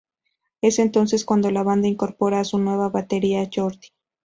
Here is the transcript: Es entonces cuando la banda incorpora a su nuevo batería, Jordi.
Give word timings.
Es 0.61 0.79
entonces 0.79 1.25
cuando 1.25 1.51
la 1.51 1.61
banda 1.61 1.87
incorpora 1.87 2.39
a 2.39 2.43
su 2.43 2.57
nuevo 2.57 2.89
batería, 2.89 3.47
Jordi. 3.53 3.89